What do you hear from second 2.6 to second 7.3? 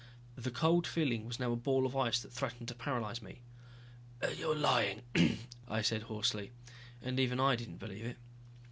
to paralyze me. "You're lying," I said hoarsely, and